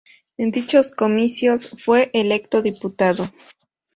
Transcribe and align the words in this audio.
En 0.37 0.49
dichos 0.51 0.89
comicios 0.89 1.69
fue 1.79 2.09
electo 2.13 2.63
Diputado. 2.63 3.23